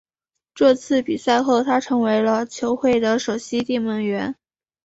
[0.55, 4.35] 这场比赛后他成为了球会的首席定门员。